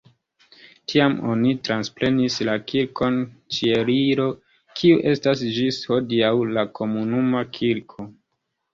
[0.93, 3.21] Tiam oni transprenis la Kirkon
[3.59, 4.27] Ĉieliro
[4.81, 8.13] kiu estas ĝis hodiaŭ la komunuma kirko.